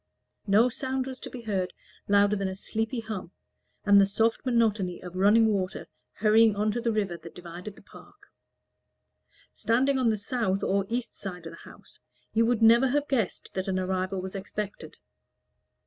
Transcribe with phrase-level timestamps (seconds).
[0.47, 1.73] No sound was to be heard
[2.07, 3.29] louder than a sleepy hum,
[3.85, 7.83] and the soft monotony of running water hurrying on to the river that divided the
[7.83, 8.29] park.
[9.53, 11.99] Standing on the south or east side of the house,
[12.33, 14.97] you would never have guessed that an arrival was expected.